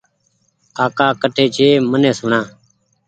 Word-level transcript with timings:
ڪاڪا 0.77 1.07
ڪٺ 1.21 1.35
ڇي 1.55 1.67
ميٚن 1.91 2.03
سوڻا 2.19 2.39